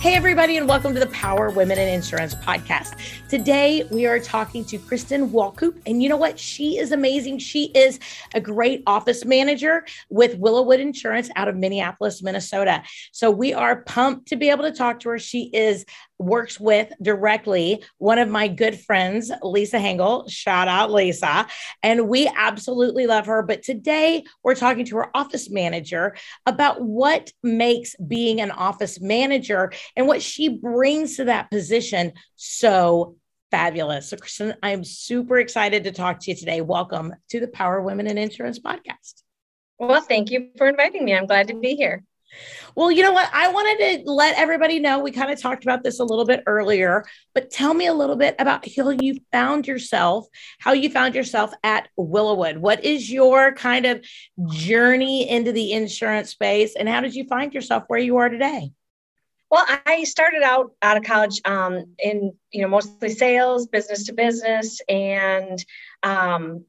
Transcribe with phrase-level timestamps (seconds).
[0.00, 2.96] Hey, everybody, and welcome to the Power Women in Insurance podcast.
[3.28, 5.78] Today, we are talking to Kristen Walcoop.
[5.84, 6.38] And you know what?
[6.38, 7.38] She is amazing.
[7.40, 8.00] She is
[8.32, 12.82] a great office manager with Willowwood Insurance out of Minneapolis, Minnesota.
[13.12, 15.18] So we are pumped to be able to talk to her.
[15.18, 15.84] She is
[16.20, 20.30] works with directly one of my good friends, Lisa Hengel.
[20.30, 21.46] Shout out, Lisa.
[21.82, 23.42] And we absolutely love her.
[23.42, 29.72] But today we're talking to her office manager about what makes being an office manager
[29.96, 33.16] and what she brings to that position so
[33.50, 34.10] fabulous.
[34.10, 36.60] So, Kristen, I'm super excited to talk to you today.
[36.60, 39.22] Welcome to the Power Women in Insurance podcast.
[39.78, 41.14] Well, thank you for inviting me.
[41.14, 42.04] I'm glad to be here.
[42.74, 43.28] Well, you know what?
[43.32, 46.42] I wanted to let everybody know we kind of talked about this a little bit
[46.46, 50.26] earlier, but tell me a little bit about how you found yourself,
[50.58, 52.58] how you found yourself at Willowwood.
[52.58, 54.04] What is your kind of
[54.48, 58.72] journey into the insurance space, and how did you find yourself where you are today?
[59.50, 64.12] Well, I started out out of college um, in you know mostly sales, business to
[64.12, 65.62] business, and
[66.04, 66.64] um,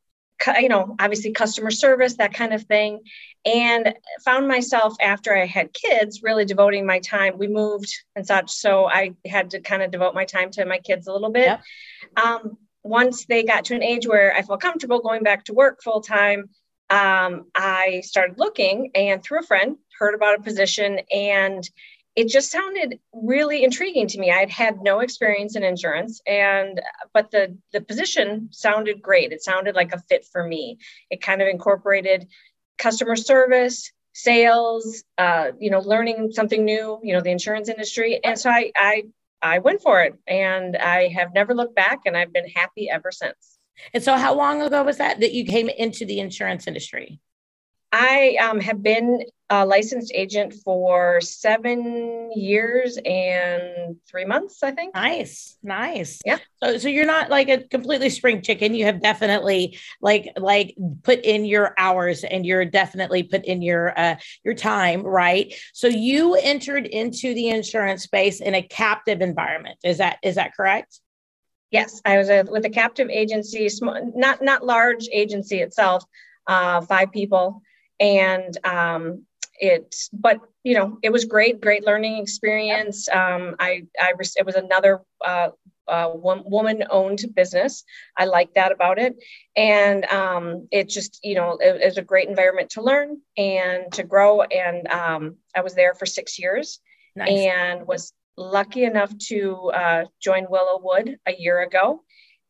[0.59, 3.01] you know obviously customer service, that kind of thing
[3.45, 7.37] and found myself after I had kids really devoting my time.
[7.37, 10.77] We moved and such, so I had to kind of devote my time to my
[10.77, 11.45] kids a little bit.
[11.45, 11.61] Yep.
[12.23, 15.81] Um, once they got to an age where I felt comfortable going back to work
[15.83, 16.49] full time,
[16.89, 21.67] um, I started looking and through a friend heard about a position and
[22.15, 24.31] it just sounded really intriguing to me.
[24.31, 26.81] I'd had no experience in insurance and
[27.13, 29.31] but the the position sounded great.
[29.31, 30.77] It sounded like a fit for me.
[31.09, 32.27] It kind of incorporated
[32.77, 38.19] customer service, sales, uh, you know, learning something new, you know, the insurance industry.
[38.23, 39.03] And so I, I,
[39.41, 43.11] I went for it and I have never looked back and I've been happy ever
[43.11, 43.59] since.
[43.93, 47.19] And so how long ago was that that you came into the insurance industry?
[47.91, 54.95] I um, have been a licensed agent for seven years and three months, I think.
[54.95, 56.21] Nice, nice.
[56.25, 56.37] Yeah.
[56.63, 58.73] So, so you're not like a completely spring chicken.
[58.73, 60.73] You have definitely like like
[61.03, 65.53] put in your hours, and you're definitely put in your uh, your time, right?
[65.73, 69.77] So you entered into the insurance space in a captive environment.
[69.83, 71.01] Is that is that correct?
[71.71, 76.05] Yes, I was a, with a captive agency, small, not not large agency itself,
[76.47, 77.61] uh, five people
[78.01, 79.25] and um,
[79.61, 83.07] it but you know it was great great learning experience.
[83.09, 85.49] Um, i i it was another uh,
[85.87, 87.83] uh, woman owned business.
[88.17, 89.15] I like that about it.
[89.55, 93.91] And um, it just you know it, it, was a great environment to learn and
[93.93, 94.41] to grow.
[94.41, 96.79] And um, i was there for six years
[97.15, 97.29] nice.
[97.29, 102.01] and was lucky enough to uh, join Willowwood a year ago.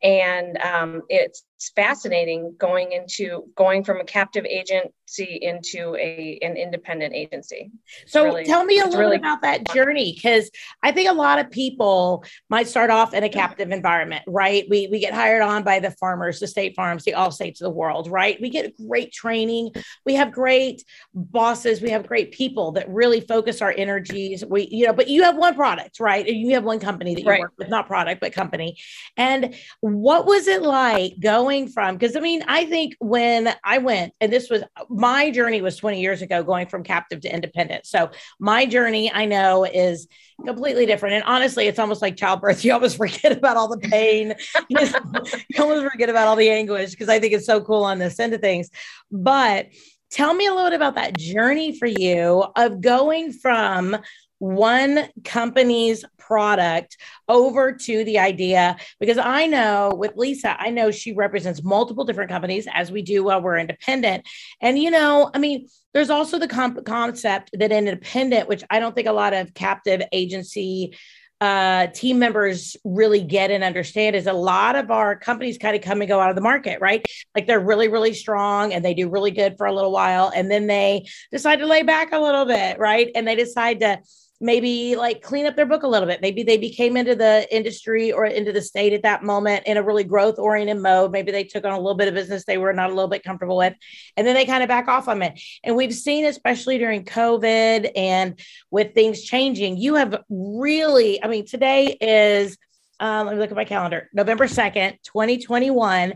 [0.03, 7.13] And um, it's fascinating going into going from a captive agency into a an independent
[7.13, 7.71] agency.
[8.07, 10.49] So really, tell me a little really about that journey because
[10.81, 13.37] I think a lot of people might start off in a mm-hmm.
[13.37, 14.65] captive environment, right?
[14.69, 17.69] We we get hired on by the farmers, the state farms, the Allstates of the
[17.71, 18.39] world, right?
[18.41, 19.71] We get great training,
[20.05, 20.83] we have great
[21.13, 24.45] bosses, we have great people that really focus our energies.
[24.45, 26.25] We you know, but you have one product, right?
[26.25, 27.41] You have one company that you right.
[27.41, 28.77] work with, not product but company,
[29.17, 31.97] and what was it like going from?
[31.97, 36.01] Because I mean, I think when I went, and this was my journey was 20
[36.01, 37.85] years ago, going from captive to independent.
[37.85, 40.07] So my journey, I know, is
[40.45, 41.15] completely different.
[41.15, 42.63] And honestly, it's almost like childbirth.
[42.71, 44.33] You almost forget about all the pain.
[44.69, 44.77] you,
[45.49, 48.19] you almost forget about all the anguish because I think it's so cool on this
[48.19, 48.69] end of things.
[49.11, 49.67] But
[50.09, 53.97] tell me a little bit about that journey for you of going from
[54.41, 56.97] one company's product
[57.29, 62.31] over to the idea because I know with Lisa, I know she represents multiple different
[62.31, 64.27] companies as we do while we're independent.
[64.59, 68.95] And, you know, I mean, there's also the comp- concept that independent, which I don't
[68.95, 70.97] think a lot of captive agency
[71.39, 75.83] uh, team members really get and understand is a lot of our companies kind of
[75.83, 77.05] come and go out of the market, right?
[77.35, 80.31] Like they're really, really strong and they do really good for a little while.
[80.35, 83.11] And then they decide to lay back a little bit, right?
[83.13, 83.99] And they decide to
[84.41, 86.19] maybe like clean up their book a little bit.
[86.19, 89.83] Maybe they became into the industry or into the state at that moment in a
[89.83, 91.11] really growth oriented mode.
[91.11, 93.23] Maybe they took on a little bit of business they were not a little bit
[93.23, 93.75] comfortable with,
[94.17, 95.39] and then they kind of back off on it.
[95.63, 98.39] And we've seen, especially during COVID and
[98.71, 102.57] with things changing, you have really, I mean, today is,
[102.99, 106.15] um, let me look at my calendar, November 2nd, 2021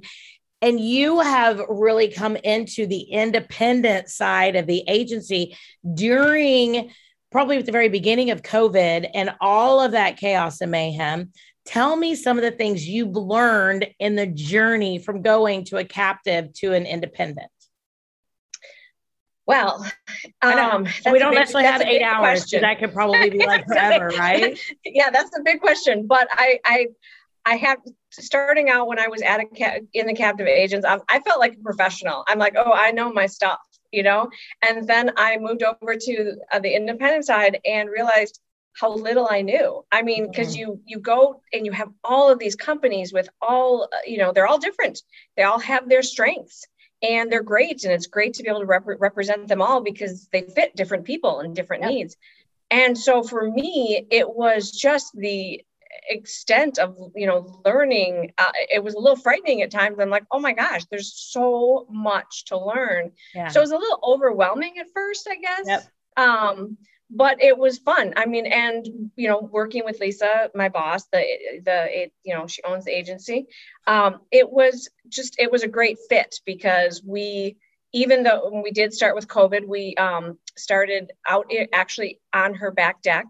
[0.61, 5.55] and you have really come into the independent side of the agency
[5.93, 6.91] during
[7.35, 11.33] probably at the very beginning of COVID and all of that chaos and mayhem.
[11.65, 15.83] Tell me some of the things you've learned in the journey from going to a
[15.83, 17.51] captive to an independent.
[19.45, 19.85] Well,
[20.41, 22.39] um, we don't big, necessarily have eight hours.
[22.39, 22.61] Question.
[22.61, 24.57] That could probably be like forever, right?
[24.85, 26.07] yeah, that's a big question.
[26.07, 26.87] But I, I,
[27.45, 27.79] I have
[28.11, 31.55] starting out when I was at a in the captive agents, I, I felt like
[31.55, 32.23] a professional.
[32.29, 33.59] I'm like, oh, I know my stuff,
[33.95, 34.29] you know.
[34.61, 38.39] And then I moved over to uh, the independent side and realized
[38.73, 39.85] how little I knew.
[39.91, 40.71] I mean, because mm-hmm.
[40.71, 44.31] you you go and you have all of these companies with all, uh, you know,
[44.31, 45.01] they're all different.
[45.37, 46.65] They all have their strengths
[47.01, 50.27] and they're great and it's great to be able to rep- represent them all because
[50.31, 51.91] they fit different people and different yep.
[51.91, 52.17] needs
[52.71, 55.61] and so for me it was just the
[56.09, 60.25] extent of you know learning uh, it was a little frightening at times i'm like
[60.31, 63.47] oh my gosh there's so much to learn yeah.
[63.47, 65.83] so it was a little overwhelming at first i guess yep.
[66.17, 66.77] um
[67.11, 68.13] but it was fun.
[68.17, 71.23] I mean, and you know, working with Lisa, my boss, the
[71.63, 73.47] the you know, she owns the agency.
[73.85, 77.57] Um, it was just it was a great fit because we
[77.93, 82.71] even though when we did start with COVID, we um, started out actually on her
[82.71, 83.25] back deck.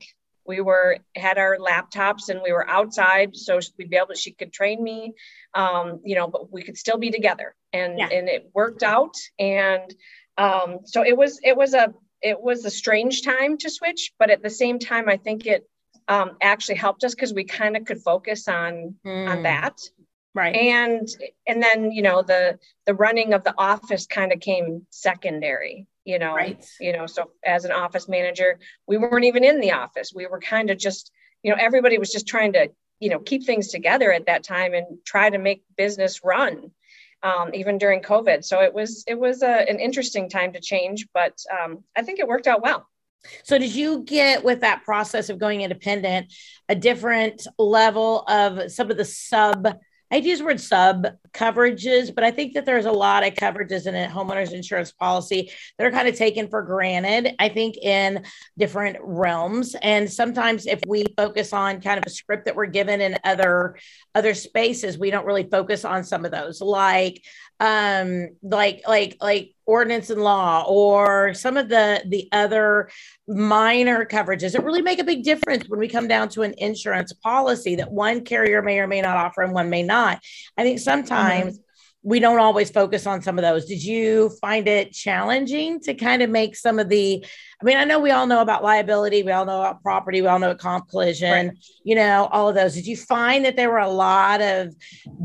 [0.46, 4.32] We were had our laptops and we were outside, so we'd be able to, she
[4.32, 5.14] could train me,
[5.54, 8.10] um, you know, but we could still be together, and yeah.
[8.10, 9.16] and it worked out.
[9.40, 9.94] And
[10.38, 14.30] um, so it was it was a it was a strange time to switch, but
[14.30, 15.68] at the same time, I think it
[16.08, 19.30] um, actually helped us because we kind of could focus on mm.
[19.30, 19.80] on that.
[20.34, 20.56] Right.
[20.56, 21.08] And
[21.48, 25.88] and then you know the the running of the office kind of came secondary.
[26.06, 26.36] You know.
[26.36, 26.66] Right.
[26.80, 30.13] You know, so as an office manager, we weren't even in the office.
[30.16, 31.12] We were kind of just
[31.44, 32.69] you know everybody was just trying to
[33.00, 36.72] you know keep things together at that time and try to make business run
[37.24, 38.46] um, even during COVID.
[38.46, 42.19] So it was it was a, an interesting time to change, but um, I think
[42.19, 42.88] it worked out well.
[43.44, 46.31] So did you get with that process of going independent
[46.69, 49.68] a different level of some of the sub
[50.16, 53.96] I use word sub coverages, but I think that there's a lot of coverages in
[53.96, 58.24] a homeowners insurance policy that are kind of taken for granted, I think, in
[58.58, 59.76] different realms.
[59.82, 63.76] And sometimes if we focus on kind of a script that we're given in other
[64.16, 67.22] other spaces, we don't really focus on some of those, like
[67.60, 72.90] um like like like ordinance and law or some of the the other
[73.28, 77.12] minor coverages that really make a big difference when we come down to an insurance
[77.14, 80.20] policy that one carrier may or may not offer and one may not.
[80.58, 81.65] I think sometimes mm-hmm
[82.06, 83.66] we don't always focus on some of those.
[83.66, 87.25] Did you find it challenging to kind of make some of the?
[87.60, 90.28] I mean, I know we all know about liability, we all know about property, we
[90.28, 91.57] all know about comp collision, right.
[91.84, 92.75] you know, all of those.
[92.75, 94.75] Did you find that there were a lot of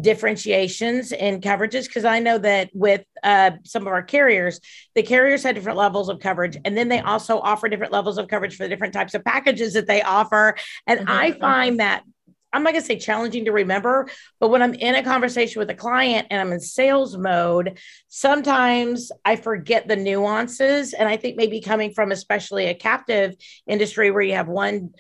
[0.00, 1.84] differentiations in coverages?
[1.84, 4.58] Because I know that with uh, some of our carriers,
[4.94, 8.28] the carriers had different levels of coverage, and then they also offer different levels of
[8.28, 10.56] coverage for the different types of packages that they offer.
[10.86, 11.10] And mm-hmm.
[11.10, 12.04] I find that
[12.52, 14.08] I'm not going to say challenging to remember,
[14.40, 19.12] but when I'm in a conversation with a client and I'm in sales mode, sometimes
[19.24, 20.92] I forget the nuances.
[20.92, 23.34] And I think maybe coming from especially a captive
[23.66, 24.90] industry where you have one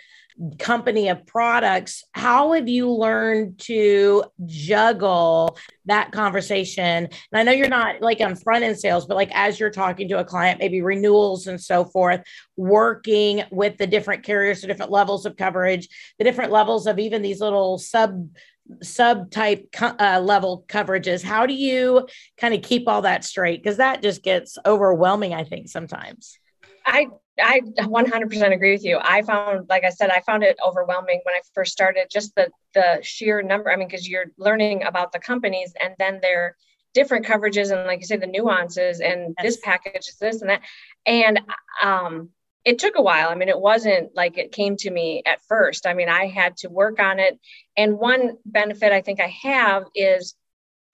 [0.58, 7.04] company of products how have you learned to juggle that conversation?
[7.04, 10.08] And i know you're not like on front end sales but like as you're talking
[10.08, 12.22] to a client maybe renewals and so forth
[12.56, 15.88] working with the different carriers the different levels of coverage
[16.18, 18.28] the different levels of even these little sub
[18.82, 19.66] subtype
[20.00, 22.06] uh, level coverages how do you
[22.38, 23.62] kind of keep all that straight?
[23.62, 26.38] Because that just gets overwhelming i think sometimes.
[26.86, 27.08] I
[27.42, 28.98] I 100% agree with you.
[29.00, 32.08] I found, like I said, I found it overwhelming when I first started.
[32.10, 33.70] Just the the sheer number.
[33.70, 36.56] I mean, because you're learning about the companies and then their
[36.94, 39.42] different coverages and, like you say, the nuances and yes.
[39.42, 40.62] this package is this and that.
[41.06, 41.40] And
[41.82, 42.30] um,
[42.64, 43.30] it took a while.
[43.30, 45.86] I mean, it wasn't like it came to me at first.
[45.86, 47.38] I mean, I had to work on it.
[47.76, 50.34] And one benefit I think I have is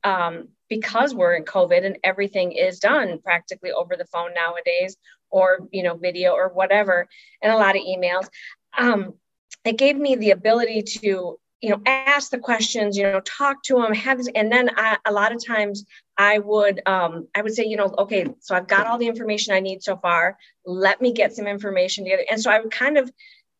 [0.05, 4.97] um, because we're in COVID and everything is done practically over the phone nowadays,
[5.37, 7.09] or you know video or whatever
[7.43, 8.29] and a lot of emails.
[8.77, 9.15] Um,
[9.65, 13.77] it gave me the ability to you know ask the questions you know talk to
[13.77, 15.85] them have and then I, a lot of times
[16.19, 19.55] i would um, i would say you know okay so i've got all the information
[19.55, 20.37] i need so far.
[20.65, 22.25] Let me get some information together.
[22.31, 23.11] And so i kind of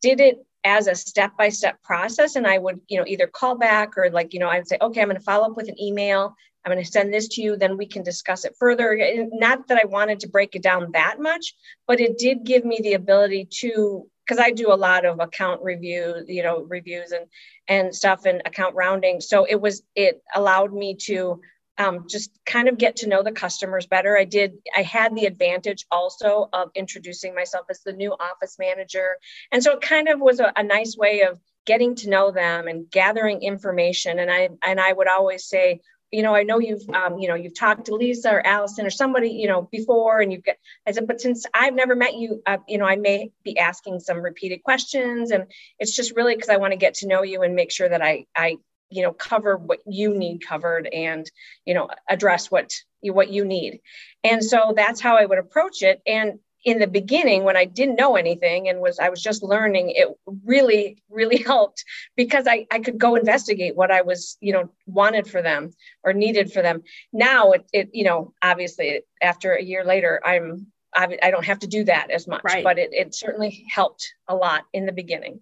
[0.01, 3.57] did it as a step by step process and i would you know either call
[3.57, 5.69] back or like you know i would say okay i'm going to follow up with
[5.69, 6.35] an email
[6.67, 8.99] I'm going to send this to you, then we can discuss it further.
[9.31, 11.55] Not that I wanted to break it down that much,
[11.87, 15.63] but it did give me the ability to, because I do a lot of account
[15.63, 17.27] review, you know, reviews and
[17.69, 19.21] and stuff and account rounding.
[19.21, 21.39] So it was it allowed me to
[21.77, 24.17] um, just kind of get to know the customers better.
[24.17, 29.17] I did, I had the advantage also of introducing myself as the new office manager.
[29.51, 32.67] And so it kind of was a, a nice way of getting to know them
[32.67, 34.19] and gathering information.
[34.19, 37.35] And I, and I would always say, you know, I know you've, um, you know,
[37.35, 40.55] you've talked to Lisa or Allison or somebody, you know, before, and you've got.
[40.87, 43.99] I said, but since I've never met you, uh, you know, I may be asking
[43.99, 45.47] some repeated questions, and
[45.79, 48.01] it's just really because I want to get to know you and make sure that
[48.01, 48.57] I, I
[48.89, 51.29] you know cover what you need covered and
[51.65, 53.81] you know address what you what you need
[54.23, 57.95] and so that's how i would approach it and in the beginning when i didn't
[57.95, 60.09] know anything and was i was just learning it
[60.43, 61.85] really really helped
[62.17, 65.71] because i i could go investigate what i was you know wanted for them
[66.03, 66.83] or needed for them
[67.13, 71.59] now it, it you know obviously after a year later i'm I, I don't have
[71.59, 72.63] to do that as much right.
[72.65, 75.39] but it, it certainly helped a lot in the beginning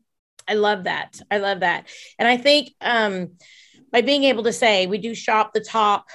[0.47, 1.19] I love that.
[1.31, 1.87] I love that.
[2.19, 3.31] And I think um,
[3.91, 6.05] by being able to say we do shop the top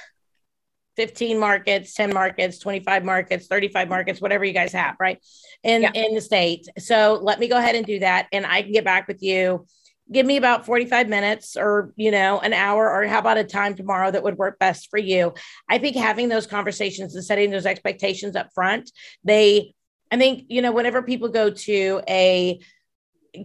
[1.01, 5.17] 15 markets, 10 markets, 25 markets, 35 markets, whatever you guys have, right?
[5.63, 5.91] In yeah.
[5.95, 6.67] in the state.
[6.77, 9.65] So let me go ahead and do that and I can get back with you.
[10.11, 13.73] Give me about 45 minutes or, you know, an hour or how about a time
[13.73, 15.33] tomorrow that would work best for you.
[15.67, 18.91] I think having those conversations and setting those expectations up front,
[19.23, 19.73] they
[20.11, 22.59] I think, you know, whenever people go to a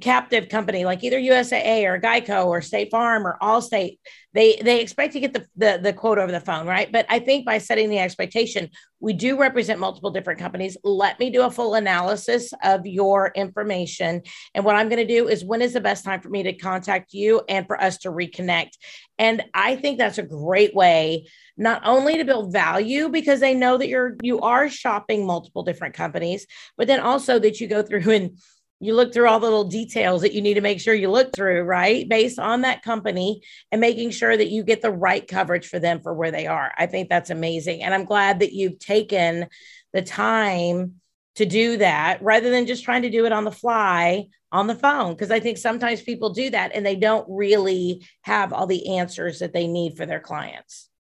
[0.00, 3.98] captive company like either USAA or Geico or State Farm or Allstate,
[4.32, 6.90] they they expect to get the, the the quote over the phone, right?
[6.90, 10.76] But I think by setting the expectation, we do represent multiple different companies.
[10.82, 14.22] Let me do a full analysis of your information,
[14.54, 16.52] and what I'm going to do is when is the best time for me to
[16.52, 18.70] contact you and for us to reconnect.
[19.18, 21.26] And I think that's a great way
[21.56, 25.94] not only to build value because they know that you're you are shopping multiple different
[25.94, 28.38] companies, but then also that you go through and
[28.78, 31.35] you look through all the little details that you need to make sure you look
[31.35, 32.06] through, right?
[32.09, 33.40] Based on that company
[33.73, 36.73] and making sure that you get the right coverage for them for where they are.
[36.76, 37.83] I think that's amazing.
[37.83, 39.47] And I'm glad that you've taken
[39.95, 41.00] the time
[41.37, 44.75] to do that rather than just trying to do it on the fly on the
[44.75, 45.14] phone.
[45.14, 49.38] Because I think sometimes people do that and they don't really have all the answers
[49.38, 50.90] that they need for their clients.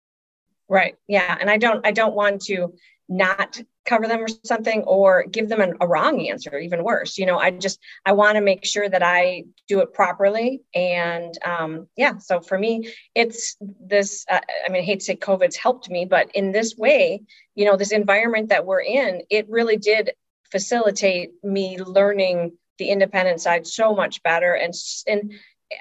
[0.68, 0.96] Right.
[1.06, 1.36] Yeah.
[1.38, 2.74] And I don't, I don't want to
[3.08, 7.18] not cover them or something or give them an, a wrong answer even worse.
[7.18, 11.32] You know i just i want to make sure that i do it properly and
[11.44, 15.56] um, yeah so for me it's this uh, i mean i hate to say covid's
[15.56, 17.22] helped me but in this way
[17.54, 20.12] you know this environment that we're in it really did
[20.50, 24.74] facilitate me learning the independent side so much better and
[25.06, 25.32] and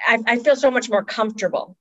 [0.06, 1.76] I, I feel so much more comfortable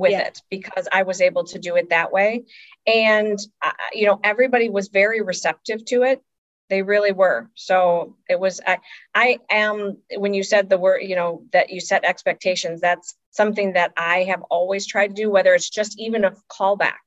[0.00, 0.26] with yeah.
[0.26, 2.44] it because I was able to do it that way.
[2.86, 6.22] And, uh, you know, everybody was very receptive to it.
[6.70, 7.50] They really were.
[7.54, 8.78] So it was, I,
[9.14, 13.74] I am, when you said the word, you know, that you set expectations, that's something
[13.74, 17.02] that I have always tried to do, whether it's just even a callback.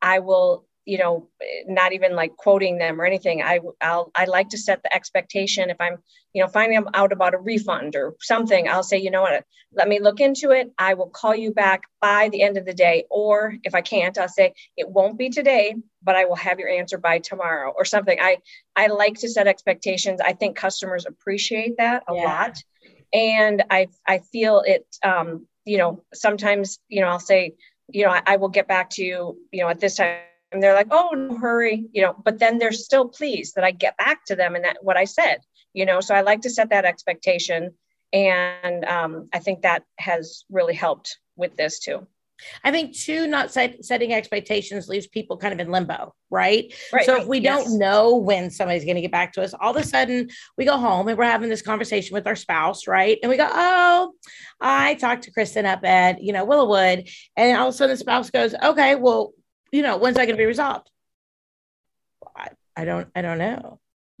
[0.00, 1.28] I will you know
[1.66, 5.70] not even like quoting them or anything i i'll i like to set the expectation
[5.70, 5.96] if i'm
[6.32, 9.44] you know finding out about a refund or something i'll say you know what?
[9.74, 10.70] Let me look into it.
[10.76, 14.18] I will call you back by the end of the day or if i can't
[14.18, 17.84] i'll say it won't be today but i will have your answer by tomorrow or
[17.84, 18.18] something.
[18.20, 18.38] I
[18.76, 20.20] i like to set expectations.
[20.20, 22.24] I think customers appreciate that a yeah.
[22.24, 22.62] lot.
[23.12, 27.54] And i i feel it um you know sometimes you know i'll say
[27.88, 30.18] you know I, I will get back to you you know at this time
[30.52, 33.70] and they're like, oh, no hurry, you know, but then they're still pleased that I
[33.70, 35.38] get back to them and that what I said,
[35.72, 37.70] you know, so I like to set that expectation.
[38.12, 42.06] And um, I think that has really helped with this too.
[42.64, 46.72] I think too, not set, setting expectations leaves people kind of in limbo, right?
[46.92, 47.64] right so if we yes.
[47.64, 50.28] don't know when somebody's going to get back to us, all of a sudden
[50.58, 53.18] we go home and we're having this conversation with our spouse, right?
[53.22, 54.12] And we go, "Oh,
[54.60, 57.98] I talked to Kristen up at you know Willowwood," and all of a sudden the
[57.98, 59.32] spouse goes, "Okay, well,
[59.72, 60.88] you know, when's that going to be resolved?
[62.36, 63.80] I, I don't, I don't know.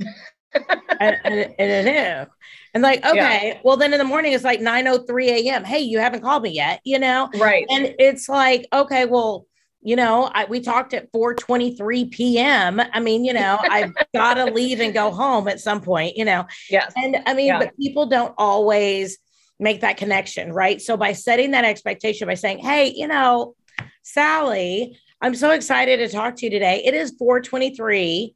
[0.54, 0.60] I,
[1.00, 2.26] I, I, don't know.
[2.74, 3.60] And like, okay, yeah.
[3.64, 5.64] well, then in the morning it's like 9 03 a.m.
[5.64, 7.30] Hey, you haven't called me yet, you know?
[7.36, 7.66] Right.
[7.70, 9.46] And it's like, okay, well,
[9.82, 12.80] you know, I, we talked at 4 23 p.m.
[12.80, 16.24] I mean, you know, I've got to leave and go home at some point, you
[16.24, 16.46] know?
[16.70, 16.92] Yes.
[16.96, 17.58] And I mean, yeah.
[17.58, 19.18] but people don't always
[19.58, 20.80] make that connection, right?
[20.80, 23.54] So by setting that expectation, by saying, hey, you know,
[24.02, 26.82] Sally, I'm so excited to talk to you today.
[26.84, 28.34] It is 423.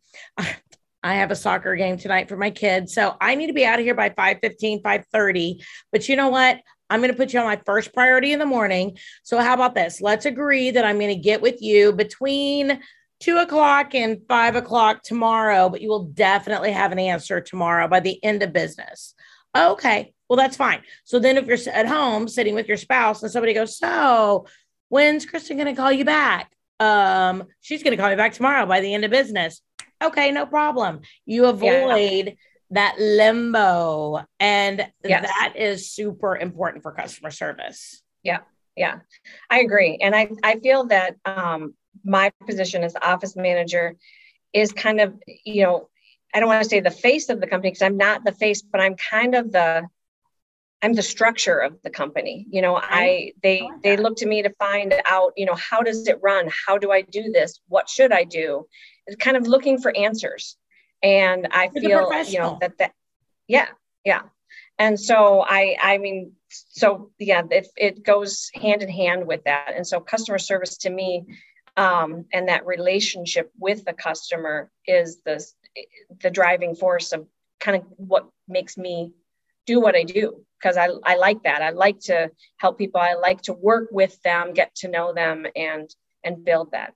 [1.03, 2.95] I have a soccer game tonight for my kids.
[2.95, 5.65] So I need to be out of here by 5:15, 5:30.
[5.91, 6.61] But you know what?
[6.89, 8.99] I'm going to put you on my first priority in the morning.
[9.25, 10.01] So how about this?
[10.01, 12.81] Let's agree that I'm going to get with you between
[13.19, 17.99] two o'clock and five o'clock tomorrow, but you will definitely have an answer tomorrow by
[17.99, 19.15] the end of business.
[19.57, 20.15] Okay.
[20.29, 20.83] Well, that's fine.
[21.03, 24.47] So then if you're at home sitting with your spouse and somebody goes, So
[24.89, 26.53] when's Kristen going to call you back?
[26.81, 29.63] Um, she's going to call me back tomorrow by the end of business.
[30.03, 31.01] Okay, no problem.
[31.25, 32.33] You avoid yeah.
[32.71, 34.25] that limbo.
[34.39, 35.27] And yes.
[35.27, 38.03] that is super important for customer service.
[38.23, 38.41] Yeah.
[38.77, 38.99] Yeah.
[39.49, 39.99] I agree.
[40.03, 43.97] And I, I feel that um, my position as office manager
[44.53, 45.15] is kind of,
[45.45, 45.89] you know,
[46.35, 48.61] I don't want to say the face of the company because I'm not the face,
[48.61, 49.89] but I'm kind of the
[50.87, 52.47] I'm the structure of the company.
[52.49, 56.07] You know, I they they look to me to find out, you know, how does
[56.07, 56.49] it run?
[56.65, 57.59] How do I do this?
[57.67, 58.69] What should I do?
[59.09, 60.57] It's kind of looking for answers.
[61.03, 62.93] And I feel, you know, that that
[63.49, 63.67] yeah,
[64.05, 64.23] yeah.
[64.79, 69.73] And so I I mean, so yeah, it it goes hand in hand with that.
[69.75, 71.25] And so customer service to me
[71.77, 75.45] um, and that relationship with the customer is the
[76.23, 77.27] the driving force of
[77.59, 79.11] kind of what makes me
[79.67, 81.63] do what I do because I, I like that.
[81.63, 83.01] I like to help people.
[83.01, 85.89] I like to work with them, get to know them and
[86.25, 86.93] and build that.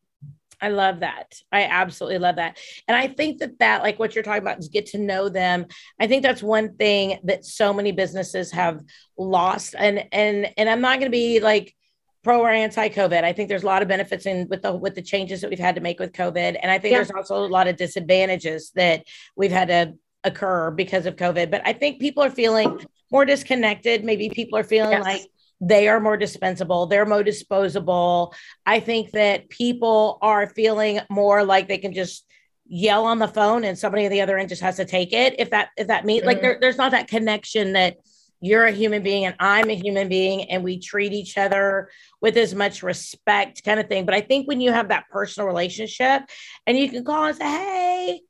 [0.63, 1.35] I love that.
[1.51, 2.59] I absolutely love that.
[2.87, 5.67] And I think that that like what you're talking about is get to know them.
[5.99, 8.83] I think that's one thing that so many businesses have
[9.17, 11.75] lost and and and I'm not going to be like
[12.23, 13.25] pro or anti COVID.
[13.25, 15.59] I think there's a lot of benefits in with the with the changes that we've
[15.59, 16.99] had to make with COVID, and I think yeah.
[16.99, 19.05] there's also a lot of disadvantages that
[19.37, 21.51] we've had to occur because of COVID.
[21.51, 24.05] But I think people are feeling more disconnected.
[24.05, 25.05] Maybe people are feeling yes.
[25.05, 25.23] like
[25.61, 28.35] they are more dispensable, they're more disposable.
[28.65, 32.25] I think that people are feeling more like they can just
[32.67, 35.35] yell on the phone and somebody on the other end just has to take it.
[35.39, 36.29] If that if that means mm-hmm.
[36.29, 37.97] like there, there's not that connection that
[38.41, 41.91] you're a human being and I'm a human being and we treat each other
[42.23, 44.07] with as much respect kind of thing.
[44.07, 46.23] But I think when you have that personal relationship
[46.67, 48.21] and you can call and say, Hey,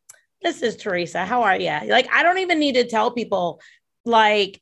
[0.43, 1.25] this is Teresa.
[1.25, 1.71] How are you?
[1.87, 3.61] Like, I don't even need to tell people
[4.05, 4.61] like,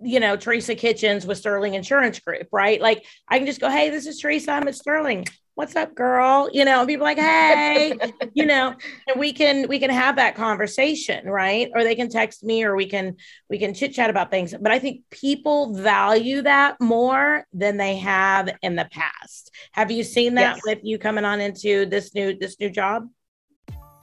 [0.00, 2.80] you know, Teresa Kitchens with Sterling Insurance Group, right?
[2.80, 4.52] Like I can just go, Hey, this is Teresa.
[4.52, 5.26] I'm at Sterling
[5.60, 7.92] what's up girl you know people like hey
[8.32, 8.74] you know
[9.08, 12.74] and we can we can have that conversation right or they can text me or
[12.74, 13.14] we can
[13.50, 17.98] we can chit chat about things but i think people value that more than they
[17.98, 20.62] have in the past have you seen that yes.
[20.64, 23.06] with you coming on into this new this new job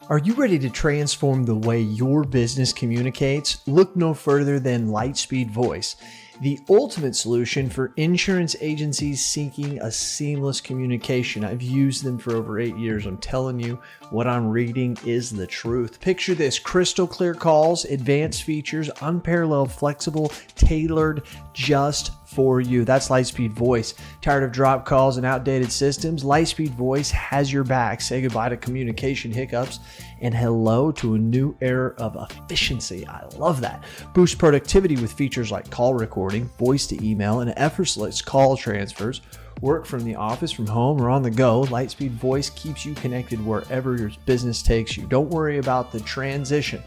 [0.10, 3.68] are you ready to transform the way your business communicates?
[3.68, 5.98] Look no further than Lightspeed Voice
[6.42, 11.44] the ultimate solution for insurance agencies seeking a seamless communication.
[11.44, 13.06] I've used them for over eight years.
[13.06, 16.00] I'm telling you, what I'm reading is the truth.
[16.00, 22.84] Picture this crystal clear calls, advanced features, unparalleled, flexible, tailored just for you.
[22.84, 23.94] That's Lightspeed Voice.
[24.22, 26.24] Tired of drop calls and outdated systems?
[26.24, 28.02] Lightspeed Voice has your back.
[28.02, 29.80] Say goodbye to communication hiccups
[30.22, 33.08] and hello to a new era of efficiency.
[33.08, 33.84] I love that.
[34.14, 39.22] Boost productivity with features like call recording, voice to email, and effortless call transfers.
[39.62, 43.44] Work from the office, from home, or on the go, Lightspeed Voice keeps you connected
[43.44, 45.08] wherever your business takes you.
[45.08, 46.84] Don't worry about the transition.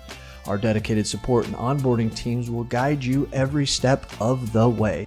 [0.46, 5.06] Our dedicated support and onboarding teams will guide you every step of the way.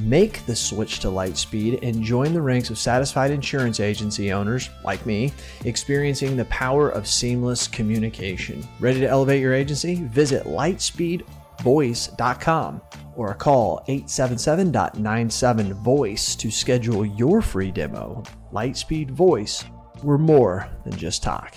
[0.00, 5.06] Make the switch to Lightspeed and join the ranks of satisfied insurance agency owners, like
[5.06, 5.32] me,
[5.64, 8.66] experiencing the power of seamless communication.
[8.78, 10.02] Ready to elevate your agency?
[10.04, 12.82] Visit lightspeedvoice.com
[13.16, 18.22] or call 877.97voice to schedule your free demo.
[18.52, 19.64] Lightspeed Voice,
[20.02, 21.54] we're more than just talk.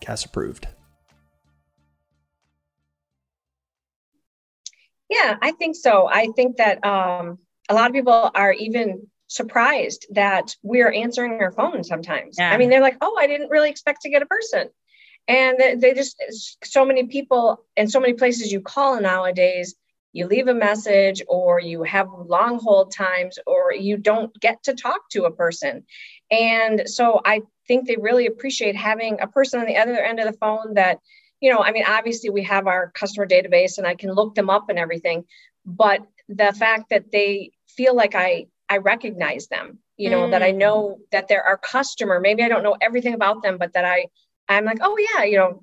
[0.00, 0.66] CAS approved.
[5.08, 6.08] Yeah, I think so.
[6.08, 7.38] I think that um,
[7.68, 12.36] a lot of people are even surprised that we're answering our phone sometimes.
[12.38, 12.50] Yeah.
[12.50, 14.68] I mean, they're like, oh, I didn't really expect to get a person.
[15.28, 16.16] And they, they just,
[16.62, 19.74] so many people and so many places you call nowadays,
[20.12, 24.74] you leave a message or you have long hold times or you don't get to
[24.74, 25.84] talk to a person.
[26.30, 30.26] And so I think they really appreciate having a person on the other end of
[30.26, 31.00] the phone that
[31.40, 34.50] you know, I mean, obviously we have our customer database and I can look them
[34.50, 35.24] up and everything,
[35.64, 40.30] but the fact that they feel like I I recognize them, you know, mm.
[40.32, 40.56] that I mm.
[40.56, 42.20] know that they're our customer.
[42.20, 44.06] Maybe I don't know everything about them, but that I
[44.48, 45.62] I'm like, oh yeah, you know,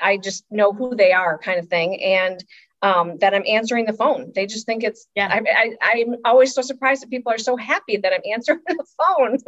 [0.00, 2.42] I just know who they are, kind of thing, and
[2.82, 4.32] um, that I'm answering the phone.
[4.34, 5.28] They just think it's yeah.
[5.30, 8.84] I, I am always so surprised that people are so happy that I'm answering the
[8.98, 9.38] phone.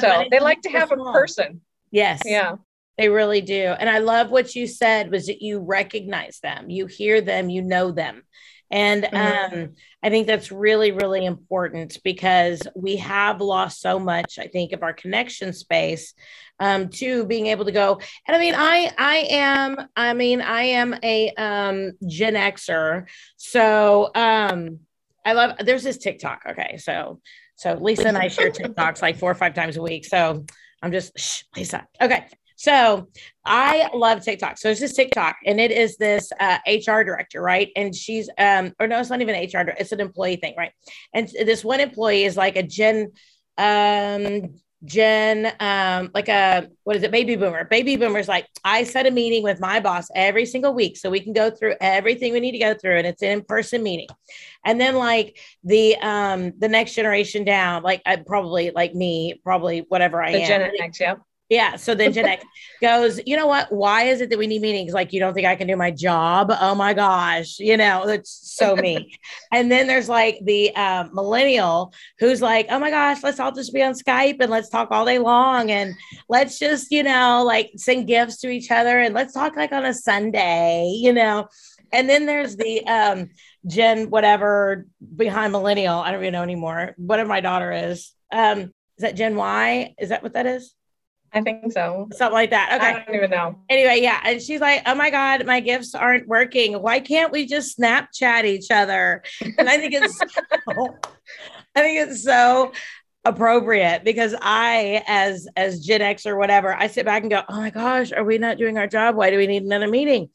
[0.00, 0.28] funny?
[0.30, 1.60] they like to have a person.
[1.90, 2.22] Yes.
[2.24, 2.56] Yeah.
[2.98, 3.74] They really do.
[3.78, 7.62] And I love what you said was that you recognize them, you hear them, you
[7.62, 8.22] know them.
[8.70, 9.54] And mm-hmm.
[9.54, 14.72] um, I think that's really, really important because we have lost so much, I think,
[14.72, 16.14] of our connection space
[16.58, 18.00] um, to being able to go.
[18.26, 23.06] And I mean, I I am, I mean, I am a um, Gen Xer.
[23.36, 24.80] So um,
[25.24, 26.42] I love there's this TikTok.
[26.50, 26.78] Okay.
[26.78, 27.20] So
[27.56, 30.04] So Lisa and I share TikToks like four or five times a week.
[30.06, 30.44] So
[30.82, 31.86] I'm just shh, Lisa.
[32.00, 32.26] Okay.
[32.56, 33.08] So
[33.44, 34.58] I love TikTok.
[34.58, 37.70] So it's this TikTok, and it is this uh, HR director, right?
[37.76, 39.68] And she's, um, or no, it's not even HR.
[39.78, 40.72] It's an employee thing, right?
[41.14, 43.12] And this one employee is like a Gen,
[43.58, 47.64] um, Gen, um, like a what is it, baby boomer?
[47.64, 51.20] Baby boomers like I set a meeting with my boss every single week so we
[51.20, 54.08] can go through everything we need to go through, and it's an in-person meeting.
[54.64, 59.84] And then like the um the next generation down, like I probably like me, probably
[59.88, 60.46] whatever I the am.
[60.46, 61.14] Gen X, yeah.
[61.48, 61.76] Yeah.
[61.76, 62.44] So then Gen X
[62.80, 63.70] goes, you know what?
[63.72, 64.92] Why is it that we need meetings?
[64.92, 66.52] Like, you don't think I can do my job?
[66.60, 67.58] Oh my gosh.
[67.58, 69.12] You know, that's so me.
[69.52, 73.72] and then there's like the um, millennial who's like, oh my gosh, let's all just
[73.72, 75.70] be on Skype and let's talk all day long.
[75.70, 75.94] And
[76.28, 79.84] let's just, you know, like send gifts to each other and let's talk like on
[79.84, 81.48] a Sunday, you know.
[81.92, 83.30] And then there's the um,
[83.66, 85.98] Gen whatever behind millennial.
[85.98, 86.94] I don't even know anymore.
[86.96, 88.12] Whatever my daughter is.
[88.32, 89.94] Um, is that Gen Y?
[89.98, 90.74] Is that what that is?
[91.36, 92.08] I think so.
[92.12, 92.72] Something like that.
[92.72, 92.86] Okay.
[92.86, 93.58] I don't even know.
[93.68, 94.20] Anyway, yeah.
[94.24, 96.80] And she's like, oh my God, my gifts aren't working.
[96.80, 99.22] Why can't we just Snapchat each other?
[99.58, 100.96] And I think it's so,
[101.74, 102.72] I think it's so
[103.26, 107.56] appropriate because I, as as Gen X or whatever, I sit back and go, oh
[107.56, 109.14] my gosh, are we not doing our job?
[109.14, 110.30] Why do we need another meeting?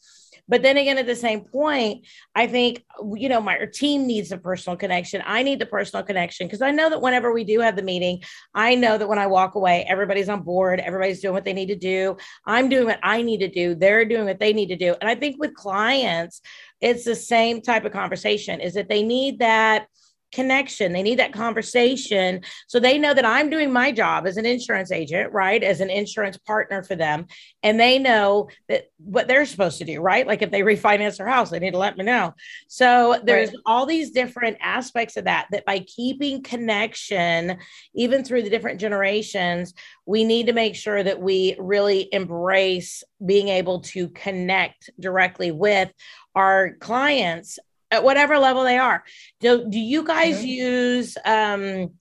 [0.47, 2.83] But then again, at the same point, I think,
[3.15, 5.21] you know, my team needs a personal connection.
[5.25, 8.21] I need the personal connection because I know that whenever we do have the meeting,
[8.53, 11.67] I know that when I walk away, everybody's on board, everybody's doing what they need
[11.67, 12.17] to do.
[12.45, 13.75] I'm doing what I need to do.
[13.75, 14.95] They're doing what they need to do.
[14.99, 16.41] And I think with clients,
[16.81, 19.87] it's the same type of conversation is that they need that
[20.31, 20.93] connection.
[20.93, 22.41] They need that conversation.
[22.67, 25.63] So they know that I'm doing my job as an insurance agent, right?
[25.63, 27.27] As an insurance partner for them.
[27.63, 30.25] And they know that what they're supposed to do, right?
[30.25, 32.33] Like if they refinance their house, they need to let me know.
[32.67, 33.59] So there's right.
[33.65, 37.57] all these different aspects of that, that by keeping connection,
[37.93, 39.73] even through the different generations,
[40.05, 45.91] we need to make sure that we really embrace being able to connect directly with
[46.35, 47.59] our clients
[47.91, 49.03] at whatever level they are.
[49.41, 50.47] Do, do you guys mm-hmm.
[50.47, 51.91] use um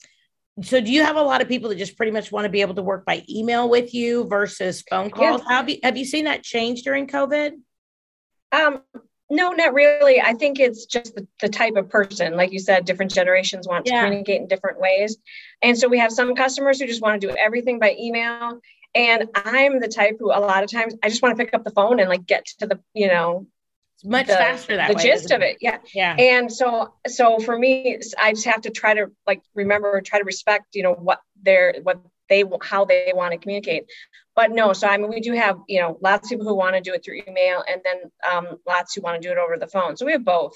[0.62, 2.60] so do you have a lot of people that just pretty much want to be
[2.60, 5.42] able to work by email with you versus phone calls?
[5.48, 5.56] Yeah.
[5.56, 7.52] Have you have you seen that change during COVID?
[8.52, 8.82] Um
[9.32, 10.20] no, not really.
[10.20, 12.34] I think it's just the, the type of person.
[12.34, 14.00] Like you said, different generations want yeah.
[14.00, 15.18] to communicate in different ways.
[15.62, 18.60] And so we have some customers who just want to do everything by email.
[18.92, 21.62] And I'm the type who a lot of times I just want to pick up
[21.62, 23.46] the phone and like get to the, you know,
[24.04, 25.58] much the, faster that the way, gist of it?
[25.60, 25.78] yeah.
[25.94, 26.16] Yeah.
[26.18, 30.24] And so so for me i just have to try to like remember try to
[30.24, 33.84] respect you know what they're what they how they want to communicate.
[34.36, 36.76] But no so i mean we do have you know lots of people who want
[36.76, 39.58] to do it through email and then um, lots who want to do it over
[39.58, 39.96] the phone.
[39.96, 40.54] So we have both.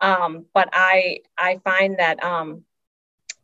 [0.00, 2.64] Um, but i i find that um,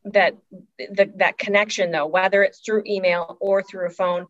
[0.05, 0.37] that
[0.79, 4.27] the, that connection though whether it's through email or through a phone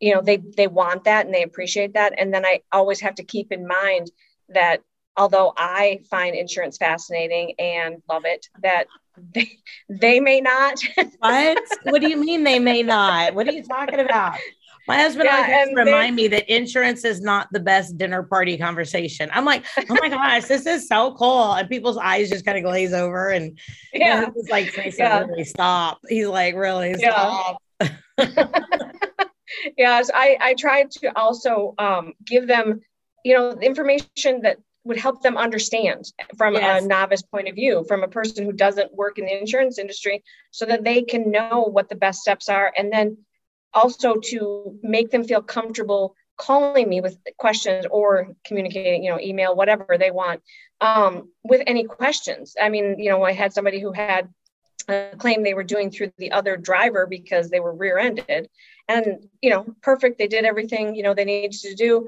[0.00, 2.14] you know they they want that and they appreciate that.
[2.18, 4.10] And then i always have to keep in mind
[4.48, 4.82] that
[5.16, 8.86] although I find insurance fascinating and love it, that
[9.32, 9.50] they,
[9.88, 10.78] they may not.
[11.18, 11.62] what?
[11.84, 13.34] What do you mean they may not?
[13.34, 14.36] What are you talking about?
[14.88, 18.56] My husband yeah, always has remind me that insurance is not the best dinner party
[18.56, 19.28] conversation.
[19.32, 21.54] I'm like, oh my gosh, this is so cool.
[21.54, 23.30] And people's eyes just kind of glaze over.
[23.30, 23.58] And
[23.92, 25.24] yeah, you know, he's like, yeah.
[25.24, 25.98] really stop.
[26.08, 27.60] He's like, really stop.
[27.80, 27.88] Yeah.
[29.76, 32.80] yes, I, I try to also um, give them
[33.26, 36.04] you know, information that would help them understand
[36.38, 36.84] from yes.
[36.84, 40.22] a novice point of view, from a person who doesn't work in the insurance industry,
[40.52, 42.72] so that they can know what the best steps are.
[42.78, 43.18] And then
[43.74, 49.56] also to make them feel comfortable calling me with questions or communicating, you know, email,
[49.56, 50.40] whatever they want,
[50.80, 52.54] um, with any questions.
[52.62, 54.28] I mean, you know, I had somebody who had
[54.88, 58.48] a claim they were doing through the other driver because they were rear-ended
[58.88, 62.06] and you know perfect they did everything you know they needed to do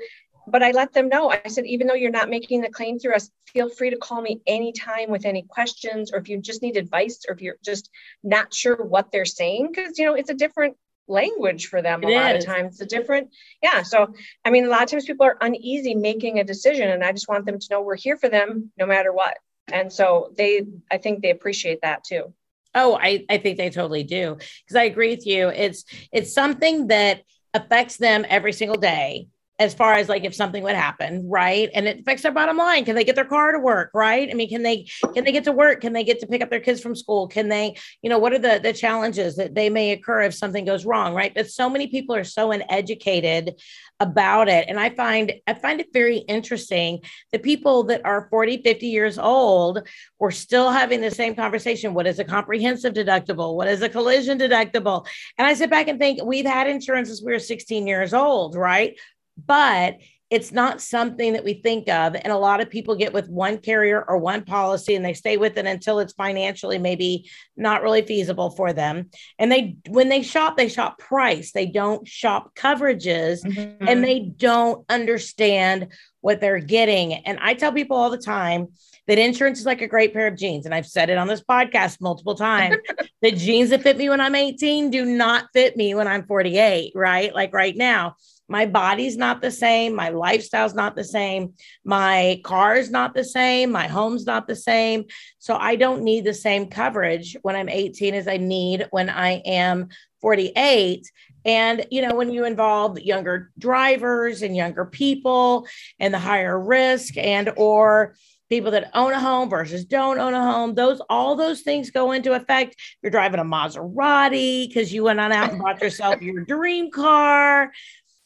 [0.51, 1.31] but I let them know.
[1.31, 4.21] I said, even though you're not making the claim through us, feel free to call
[4.21, 7.91] me anytime with any questions, or if you just need advice, or if you're just
[8.23, 12.11] not sure what they're saying, because you know it's a different language for them it
[12.11, 12.81] a lot of times.
[12.81, 13.31] It's a different,
[13.63, 13.83] yeah.
[13.83, 14.13] So
[14.45, 17.29] I mean, a lot of times people are uneasy making a decision, and I just
[17.29, 19.39] want them to know we're here for them no matter what.
[19.71, 22.33] And so they, I think they appreciate that too.
[22.75, 24.37] Oh, I, I think they totally do.
[24.37, 25.49] Because I agree with you.
[25.49, 27.23] It's it's something that
[27.55, 29.29] affects them every single day
[29.59, 31.69] as far as like if something would happen, right?
[31.75, 32.85] And it affects their bottom line.
[32.85, 34.29] Can they get their car to work, right?
[34.31, 35.81] I mean, can they can they get to work?
[35.81, 37.27] Can they get to pick up their kids from school?
[37.29, 40.65] Can they, you know, what are the the challenges that they may occur if something
[40.65, 41.35] goes wrong, right?
[41.35, 43.55] But so many people are so uneducated
[44.01, 47.01] about it and i find i find it very interesting
[47.33, 49.87] the people that are 40 50 years old
[50.21, 54.39] we're still having the same conversation what is a comprehensive deductible what is a collision
[54.39, 55.05] deductible
[55.37, 58.55] and i sit back and think we've had insurance since we were 16 years old
[58.55, 58.97] right
[59.47, 59.99] but
[60.31, 62.15] it's not something that we think of.
[62.15, 65.39] And a lot of people get with one carrier or one policy and they stay
[65.39, 69.09] with it until it's financially maybe not really feasible for them.
[69.39, 73.89] And they, when they shop, they shop price, they don't shop coverages mm-hmm.
[73.89, 75.89] and they don't understand
[76.21, 77.15] what they're getting.
[77.15, 78.69] And I tell people all the time
[79.07, 80.67] that insurance is like a great pair of jeans.
[80.67, 82.77] And I've said it on this podcast multiple times.
[83.23, 86.93] the jeans that fit me when I'm 18 do not fit me when I'm 48,
[86.95, 87.35] right?
[87.35, 88.17] Like right now
[88.49, 89.95] my body's not the same.
[89.95, 91.55] My lifestyle's not the same.
[91.85, 93.71] My car's not the same.
[93.71, 95.05] My home's not the same.
[95.39, 99.43] So i don't need the same coverage when i'm 18 as i need when i
[99.45, 99.89] am
[100.21, 101.11] 48
[101.45, 105.67] and you know when you involve younger drivers and younger people
[105.99, 108.15] and the higher risk and or
[108.49, 112.13] people that own a home versus don't own a home those all those things go
[112.13, 112.77] into effect.
[113.03, 117.71] You're driving a maserati because you went on out and bought yourself your dream car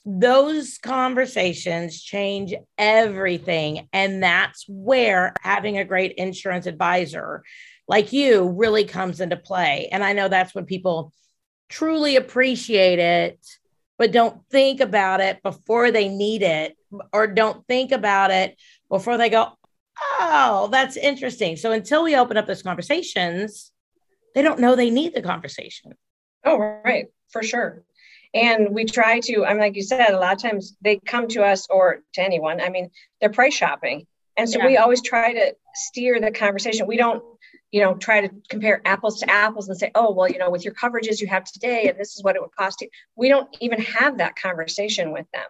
[0.05, 3.89] those conversations change everything.
[3.93, 7.45] And that's where having a great insurance advisor
[7.89, 9.89] like you really comes into play.
[9.93, 11.13] And I know that's when people
[11.69, 13.39] truly appreciate it,
[13.99, 16.77] but don't think about it before they need it,
[17.13, 18.57] or don't think about it
[18.89, 19.53] before they go,
[20.19, 21.57] Oh, that's interesting.
[21.57, 23.71] So until we open up those conversations,
[24.35, 25.93] they don't know they need the conversation.
[26.45, 27.07] Oh, right.
[27.31, 27.85] For sure.
[28.35, 31.29] And we try to, I mean, like you said, a lot of times they come
[31.29, 32.91] to us or to anyone, I mean,
[33.21, 34.07] they're price shopping.
[34.37, 34.67] And so yeah.
[34.67, 36.87] we always try to steer the conversation.
[36.87, 37.23] We don't,
[37.71, 40.65] you know, try to compare apples to apples and say, oh, well, you know, with
[40.65, 42.89] your coverages you have today, and this is what it would cost you.
[43.17, 45.45] We don't even have that conversation with them.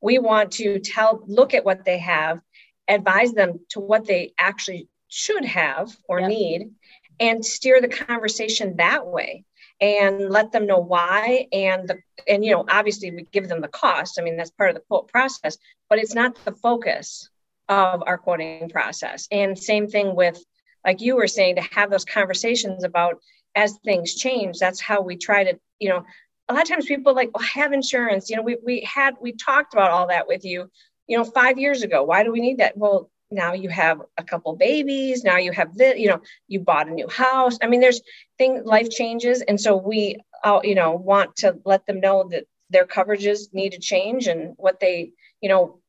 [0.00, 2.40] We want to tell, look at what they have,
[2.86, 6.70] advise them to what they actually should have or need,
[7.18, 9.44] and steer the conversation that way
[9.80, 13.68] and let them know why and the and you know obviously we give them the
[13.68, 14.18] cost.
[14.18, 15.56] I mean that's part of the quote process
[15.88, 17.28] but it's not the focus
[17.68, 19.26] of our quoting process.
[19.30, 20.42] And same thing with
[20.84, 23.20] like you were saying to have those conversations about
[23.56, 26.04] as things change that's how we try to you know
[26.48, 28.28] a lot of times people like well, have insurance.
[28.28, 30.70] You know we, we had we talked about all that with you
[31.06, 32.02] you know five years ago.
[32.02, 32.76] Why do we need that?
[32.76, 36.88] Well now you have a couple babies now you have this you know you bought
[36.88, 37.58] a new house.
[37.62, 38.02] I mean there's
[38.38, 42.44] thing life changes and so we uh, you know want to let them know that
[42.70, 45.80] their coverages need to change and what they you know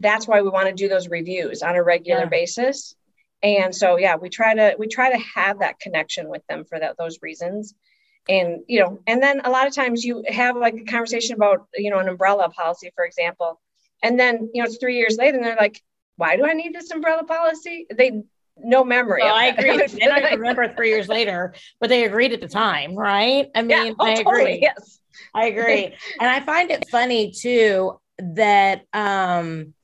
[0.00, 2.28] that's why we want to do those reviews on a regular yeah.
[2.28, 2.94] basis.
[3.42, 6.78] And so yeah we try to we try to have that connection with them for
[6.78, 7.74] that those reasons.
[8.28, 11.66] And you know and then a lot of times you have like a conversation about
[11.74, 13.60] you know an umbrella policy for example
[14.02, 15.82] and then you know it's three years later and they're like
[16.16, 17.86] why do I need this umbrella policy?
[17.94, 18.22] They
[18.56, 19.22] no memory.
[19.22, 19.76] Well, I agree.
[19.76, 23.50] they don't remember three years later, but they agreed at the time, right?
[23.54, 24.24] I mean, yeah, oh, I agree.
[24.24, 25.00] Totally, yes.
[25.34, 25.84] I agree.
[26.20, 29.74] and I find it funny too that um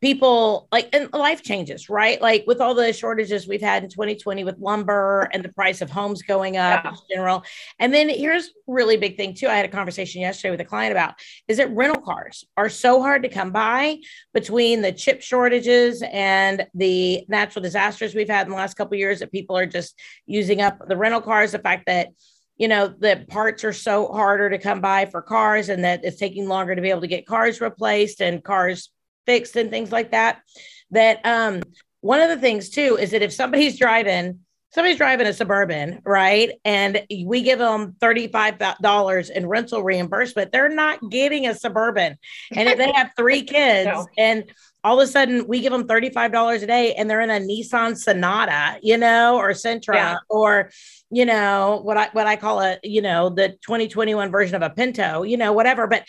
[0.00, 2.20] people like and life changes right?
[2.20, 5.90] Like with all the shortages we've had in 2020 with lumber and the price of
[5.90, 6.90] homes going up yeah.
[6.90, 7.44] in general.
[7.78, 10.92] And then here's really big thing too i had a conversation yesterday with a client
[10.92, 11.14] about
[11.48, 13.96] is that rental cars are so hard to come by
[14.34, 19.20] between the chip shortages and the natural disasters we've had in the last couple years
[19.20, 21.52] that people are just using up the rental cars.
[21.52, 22.08] The fact that
[22.56, 26.18] you know the parts are so harder to come by for cars and that it's
[26.18, 28.90] taking longer to be able to get cars replaced and cars
[29.28, 30.40] fixed and things like that.
[30.90, 31.62] That um,
[32.00, 36.52] one of the things too is that if somebody's driving, somebody's driving a suburban, right,
[36.64, 42.16] and we give them thirty-five dollars in rental reimbursement, they're not getting a suburban.
[42.52, 44.06] And if they have three kids no.
[44.16, 44.50] and
[44.84, 47.96] all of a sudden we give them $35 a day and they're in a Nissan
[47.96, 50.16] Sonata, you know, or Sentra yeah.
[50.30, 50.70] or
[51.10, 54.70] you know what I what I call a you know the 2021 version of a
[54.70, 55.86] Pinto, you know, whatever.
[55.88, 56.04] But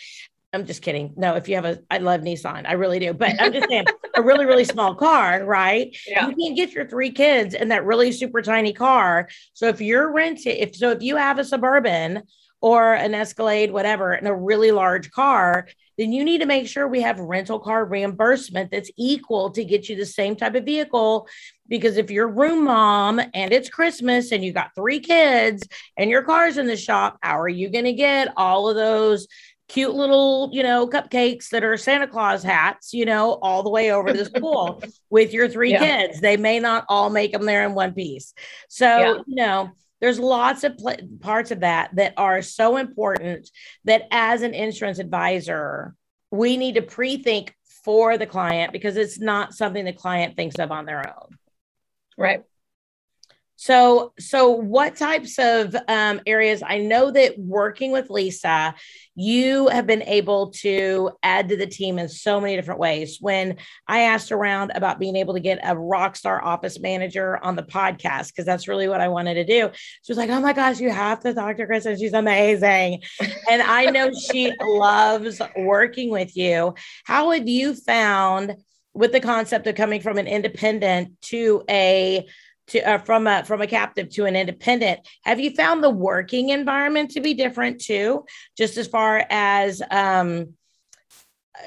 [0.52, 1.14] I'm just kidding.
[1.16, 3.12] No, if you have a, I love Nissan, I really do.
[3.12, 3.84] But I'm just saying,
[4.16, 5.96] a really, really small car, right?
[6.06, 6.28] Yeah.
[6.28, 9.28] You can't get your three kids in that really super tiny car.
[9.54, 12.22] So if you're renting, if so, if you have a suburban
[12.60, 16.88] or an Escalade, whatever, and a really large car, then you need to make sure
[16.88, 21.28] we have rental car reimbursement that's equal to get you the same type of vehicle.
[21.68, 25.62] Because if you're room mom and it's Christmas and you got three kids
[25.96, 29.28] and your car's in the shop, how are you going to get all of those?
[29.70, 33.92] Cute little, you know, cupcakes that are Santa Claus hats, you know, all the way
[33.92, 35.78] over to the school with your three yeah.
[35.78, 36.20] kids.
[36.20, 38.34] They may not all make them there in one piece.
[38.68, 39.14] So, yeah.
[39.26, 43.48] you know, there's lots of pl- parts of that that are so important
[43.84, 45.94] that as an insurance advisor,
[46.32, 47.54] we need to pre-think
[47.84, 51.38] for the client because it's not something the client thinks of on their own.
[52.18, 52.42] Right.
[53.60, 56.62] So, so what types of um, areas?
[56.66, 58.74] I know that working with Lisa,
[59.14, 63.18] you have been able to add to the team in so many different ways.
[63.20, 67.54] When I asked around about being able to get a rock star office manager on
[67.54, 70.54] the podcast, because that's really what I wanted to do, she was like, "Oh my
[70.54, 71.98] gosh, you have to talk to Kristen.
[71.98, 73.02] She's amazing,"
[73.50, 76.72] and I know she loves working with you.
[77.04, 78.56] How have you found
[78.94, 82.26] with the concept of coming from an independent to a
[82.70, 86.48] to uh, from a from a captive to an independent have you found the working
[86.48, 88.24] environment to be different too
[88.56, 90.54] just as far as um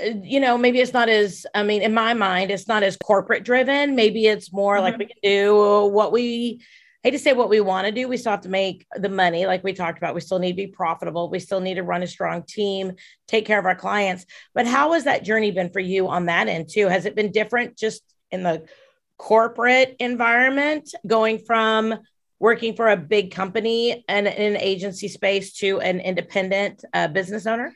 [0.01, 2.97] uh, you know maybe it's not as i mean in my mind it's not as
[2.97, 4.83] corporate driven maybe it's more mm-hmm.
[4.83, 6.61] like we can do what we
[7.03, 8.07] I hate to say what we want to do.
[8.07, 10.15] We still have to make the money, like we talked about.
[10.15, 11.29] We still need to be profitable.
[11.29, 12.93] We still need to run a strong team,
[13.27, 14.25] take care of our clients.
[14.55, 16.87] But how has that journey been for you on that end too?
[16.87, 18.63] Has it been different just in the
[19.17, 21.99] corporate environment, going from
[22.39, 27.47] working for a big company and in an agency space to an independent uh, business
[27.47, 27.73] owner?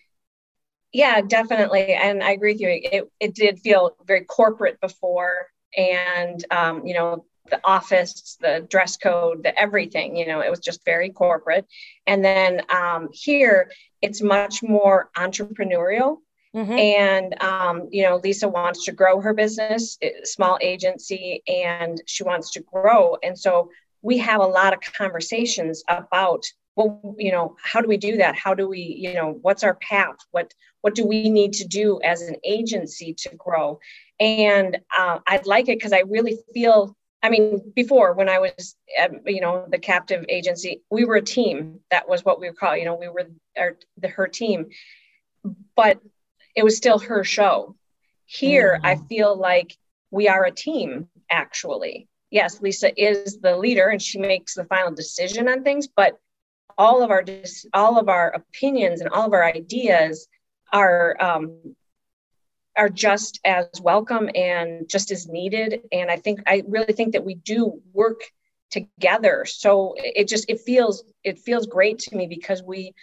[0.91, 1.93] Yeah, definitely.
[1.93, 2.69] And I agree with you.
[2.69, 5.47] It, it did feel very corporate before.
[5.77, 10.59] And, um, you know, the office, the dress code, the everything, you know, it was
[10.59, 11.65] just very corporate.
[12.05, 13.71] And then um, here,
[14.01, 16.17] it's much more entrepreneurial.
[16.57, 16.71] Mm-hmm.
[16.71, 22.51] And, um, you know, Lisa wants to grow her business, small agency, and she wants
[22.53, 23.15] to grow.
[23.21, 23.69] And so
[24.01, 26.43] we have a lot of conversations about,
[26.75, 28.35] well, you know, how do we do that?
[28.35, 30.15] How do we, you know, what's our path?
[30.31, 33.79] What, what do we need to do as an agency to grow?
[34.19, 38.75] And uh, I'd like it because I really feel I mean, before when I was,
[39.25, 41.79] you know, the captive agency, we were a team.
[41.89, 42.77] That was what we were called.
[42.77, 44.67] You know, we were our, the, her team.
[45.75, 45.99] But
[46.57, 47.75] it was still her show.
[48.25, 48.85] Here, mm-hmm.
[48.85, 49.77] I feel like
[50.09, 52.09] we are a team, actually.
[52.31, 56.19] Yes, Lisa is the leader and she makes the final decision on things, but
[56.77, 57.23] all of our
[57.73, 60.27] all of our opinions and all of our ideas
[60.73, 61.75] are um,
[62.75, 65.81] are just as welcome and just as needed.
[65.91, 68.21] And I think I really think that we do work
[68.71, 69.45] together.
[69.45, 72.93] So it just it feels it feels great to me because we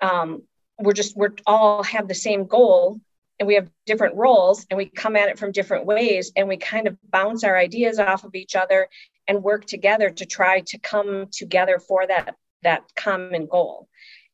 [0.00, 0.42] um,
[0.78, 3.00] we're just we're all have the same goal
[3.38, 6.56] and we have different roles and we come at it from different ways and we
[6.56, 8.88] kind of bounce our ideas off of each other
[9.26, 13.88] and work together to try to come together for that that common goal.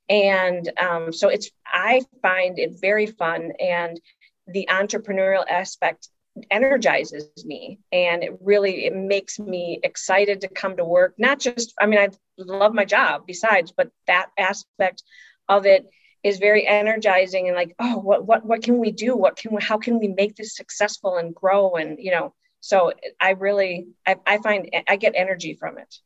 [0.09, 3.99] And um, so it's i find it very fun and
[4.47, 6.09] the entrepreneurial aspect
[6.51, 11.73] energizes me and it really it makes me excited to come to work not just
[11.81, 15.05] i mean i love my job besides but that aspect
[15.49, 15.89] of it
[16.25, 19.63] is very energizing and like oh what what what can we do what can we
[19.63, 24.17] how can we make this successful and grow and you know so i really i,
[24.27, 25.99] I find i get energy from it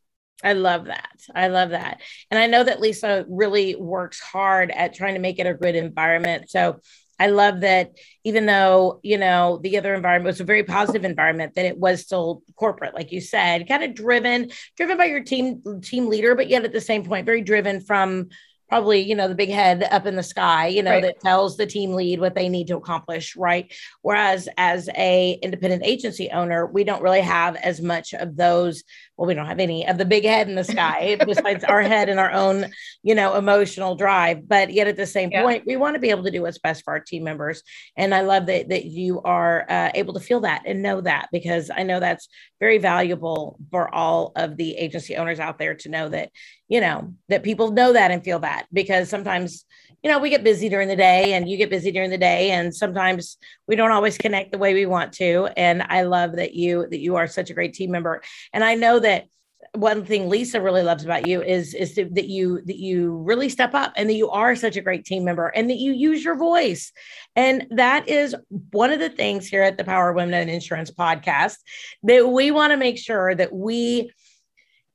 [0.44, 1.20] I love that.
[1.34, 2.00] I love that.
[2.30, 5.74] And I know that Lisa really works hard at trying to make it a good
[5.74, 6.48] environment.
[6.48, 6.78] So
[7.18, 11.54] I love that even though, you know, the other environment was a very positive environment,
[11.56, 15.60] that it was still corporate, like you said, kind of driven, driven by your team
[15.82, 18.28] team leader, but yet at the same point, very driven from
[18.68, 21.02] probably you know the big head up in the sky you know right.
[21.02, 25.82] that tells the team lead what they need to accomplish right whereas as a independent
[25.84, 28.84] agency owner we don't really have as much of those
[29.18, 32.08] well we don't have any of the big head in the sky besides our head
[32.08, 32.70] and our own
[33.02, 34.48] you know emotional drive.
[34.48, 35.42] But yet at the same yeah.
[35.42, 37.62] point we want to be able to do what's best for our team members.
[37.96, 41.28] And i love that that you are uh, able to feel that and know that
[41.32, 42.28] because i know that's
[42.60, 46.30] very valuable for all of the agency owners out there to know that
[46.68, 48.66] you know that people know that and feel that.
[48.72, 49.64] Because sometimes
[50.02, 52.50] you know we get busy during the day and you get busy during the day.
[52.50, 55.48] And sometimes we don't always connect the way we want to.
[55.56, 58.22] And i love that you that you are such a great team member.
[58.52, 59.26] And i know that
[59.74, 63.74] one thing Lisa really loves about you is is that you that you really step
[63.74, 66.36] up and that you are such a great team member and that you use your
[66.36, 66.92] voice.
[67.36, 68.34] And that is
[68.70, 71.56] one of the things here at the Power Women in Insurance podcast
[72.04, 74.10] that we want to make sure that we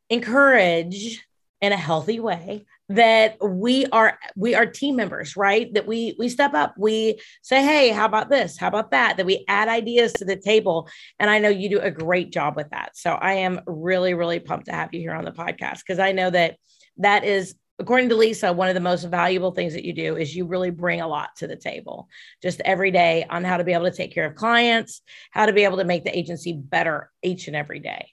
[0.10, 1.24] encourage
[1.62, 5.74] in a healthy way that we are we are team members right?
[5.74, 8.58] That we we step up we say hey how about this?
[8.58, 9.18] How about that?
[9.18, 10.90] That we add ideas to the table.
[11.20, 12.96] And i know you do a great job with that.
[12.98, 16.12] So i am really really pumped to have you here on the podcast because i
[16.12, 16.58] know that
[16.98, 20.36] that is according to Lisa, one of the most valuable things that you do is
[20.36, 22.08] you really bring a lot to the table
[22.42, 25.54] just every day on how to be able to take care of clients, how to
[25.54, 28.10] be able to make the agency better each and every day.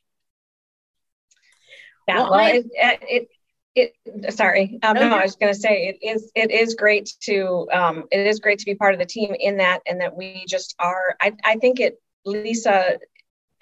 [2.08, 3.28] Yeah, well, it, it,
[3.74, 3.94] it,
[4.34, 8.04] sorry, um, no, I was going to say it is it is great to um,
[8.10, 10.74] it is great to be part of the team in that and that we just
[10.78, 11.16] are.
[11.20, 12.98] I I think it Lisa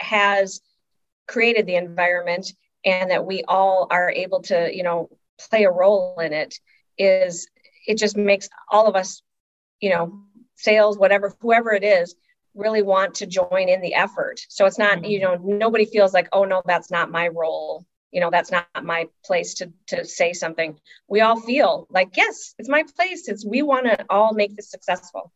[0.00, 0.61] has
[1.26, 2.52] created the environment
[2.84, 5.11] and that we all are able to you know
[5.50, 6.59] play a role in it
[6.96, 7.48] is
[7.86, 9.22] it just makes all of us
[9.80, 10.22] you know
[10.54, 12.14] sales whatever whoever it is
[12.54, 14.40] really want to join in the effort.
[14.48, 18.20] So it's not you know nobody feels like oh no that's not my role you
[18.20, 20.78] know that's not my place to to say something.
[21.09, 23.28] We all feel like yes it's my place.
[23.28, 25.32] It's we want to all make this successful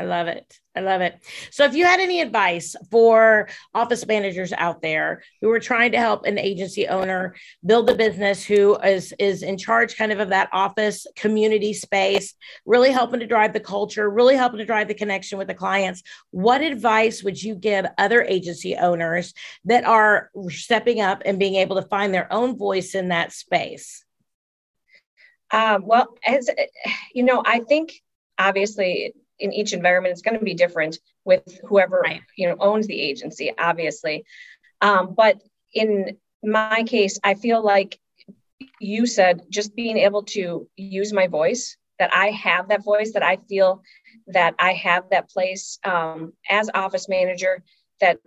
[0.00, 0.58] I love it.
[0.74, 1.20] I love it.
[1.50, 5.98] So, if you had any advice for office managers out there who are trying to
[5.98, 7.34] help an agency owner
[7.66, 12.32] build a business who is is in charge kind of of that office community space,
[12.64, 16.02] really helping to drive the culture, really helping to drive the connection with the clients,
[16.30, 19.34] what advice would you give other agency owners
[19.66, 24.02] that are stepping up and being able to find their own voice in that space?
[25.50, 26.48] Um, well, as
[27.12, 28.00] you know, I think
[28.38, 32.22] obviously in each environment it's going to be different with whoever right.
[32.36, 34.24] you know owns the agency obviously
[34.80, 35.40] um, but
[35.74, 37.98] in my case i feel like
[38.78, 43.22] you said just being able to use my voice that i have that voice that
[43.22, 43.82] i feel
[44.26, 47.62] that i have that place um, as office manager
[48.00, 48.18] that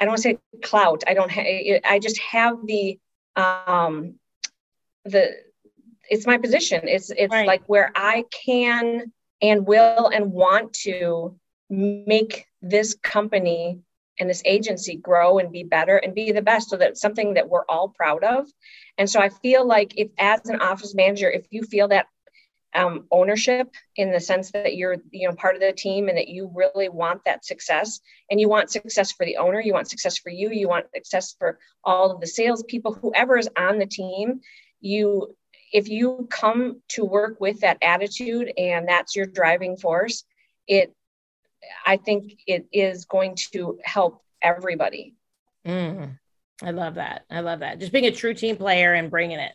[0.00, 2.98] i don't want to say clout i don't ha- i just have the
[3.36, 4.14] um
[5.04, 5.32] the
[6.08, 7.46] it's my position it's it's right.
[7.46, 9.10] like where i can
[9.50, 11.38] and will and want to
[11.70, 13.80] make this company
[14.18, 17.48] and this agency grow and be better and be the best so that's something that
[17.48, 18.46] we're all proud of.
[18.96, 22.06] And so i feel like if as an office manager if you feel that
[22.76, 26.28] um, ownership in the sense that you're you know part of the team and that
[26.28, 30.18] you really want that success and you want success for the owner you want success
[30.18, 34.40] for you you want success for all of the salespeople whoever is on the team
[34.80, 35.36] you
[35.74, 40.24] if you come to work with that attitude and that's your driving force,
[40.68, 40.94] it
[41.84, 45.14] I think it is going to help everybody.
[45.66, 46.18] Mm,
[46.62, 47.24] I love that.
[47.28, 47.80] I love that.
[47.80, 49.52] Just being a true team player and bringing it.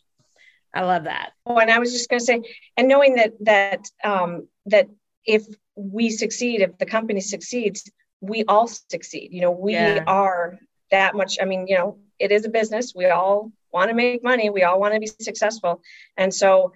[0.74, 1.32] I love that.
[1.46, 2.42] Oh, and I was just going to say,
[2.76, 4.88] and knowing that that um, that
[5.26, 5.46] if
[5.76, 7.90] we succeed, if the company succeeds,
[8.20, 9.30] we all succeed.
[9.32, 10.04] You know, we yeah.
[10.06, 10.60] are
[10.92, 11.38] that much.
[11.42, 12.94] I mean, you know, it is a business.
[12.94, 14.50] We all want to make money.
[14.50, 15.82] We all want to be successful.
[16.18, 16.74] And so,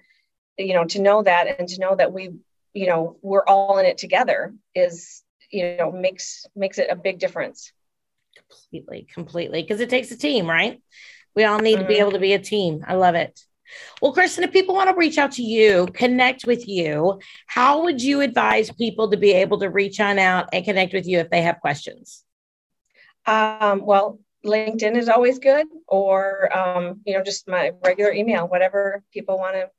[0.58, 2.30] you know, to know that and to know that we,
[2.72, 7.18] you know, we're all in it together is, you know, makes makes it a big
[7.18, 7.72] difference.
[8.36, 9.62] Completely, completely.
[9.62, 10.82] Because it takes a team, right?
[11.34, 11.82] We all need mm-hmm.
[11.82, 12.00] to be mm-hmm.
[12.00, 12.84] able to be a team.
[12.86, 13.40] I love it.
[14.00, 18.02] Well, Kristen, if people want to reach out to you, connect with you, how would
[18.02, 21.30] you advise people to be able to reach on out and connect with you if
[21.30, 22.22] they have questions?
[23.26, 29.02] Um, well, LinkedIn is always good, or um, you know, just my regular email, whatever
[29.12, 29.70] people want to,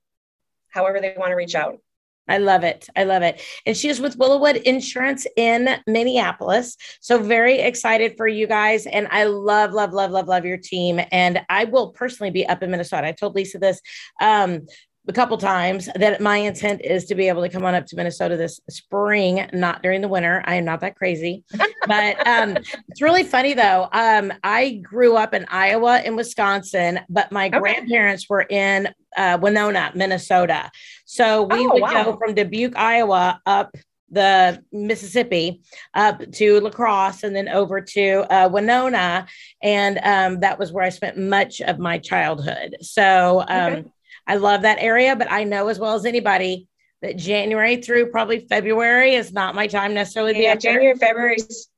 [0.69, 1.79] however they want to reach out.
[2.27, 2.87] I love it.
[2.95, 3.41] I love it.
[3.65, 6.75] And she is with Willowwood Insurance in Minneapolis.
[6.99, 8.87] So very excited for you guys.
[8.87, 10.99] And I love, love, love, love, love your team.
[11.11, 13.07] And I will personally be up in Minnesota.
[13.07, 13.79] I told Lisa this.
[14.19, 14.65] Um,
[15.07, 17.95] a couple times that my intent is to be able to come on up to
[17.95, 20.43] Minnesota this spring, not during the winter.
[20.45, 21.43] I am not that crazy,
[21.87, 22.57] but um,
[22.89, 23.87] it's really funny though.
[23.91, 27.59] Um, I grew up in Iowa and Wisconsin, but my okay.
[27.59, 30.71] grandparents were in uh, Winona, Minnesota.
[31.05, 32.03] So we oh, would wow.
[32.03, 33.75] go from Dubuque, Iowa, up
[34.11, 35.61] the Mississippi
[35.93, 39.27] up to La Crosse and then over to uh, Winona.
[39.61, 42.77] And um, that was where I spent much of my childhood.
[42.81, 43.85] So um, okay.
[44.27, 46.67] I love that area, but I know as well as anybody
[47.01, 50.33] that January through probably February is not my time necessarily.
[50.33, 50.43] To be.
[50.43, 51.37] Yeah, January, February,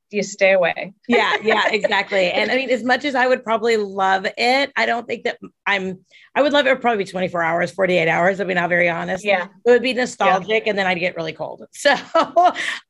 [0.10, 0.94] you stay away.
[1.08, 2.32] yeah, yeah, exactly.
[2.32, 5.38] And I mean, as much as I would probably love it, I don't think that
[5.66, 6.00] I'm.
[6.36, 6.80] I would love it.
[6.80, 8.40] Probably be 24 hours, 48 hours.
[8.40, 9.26] I mean, I'll be very honest.
[9.26, 10.70] Yeah, it would be nostalgic, yeah.
[10.70, 11.66] and then I'd get really cold.
[11.74, 11.94] So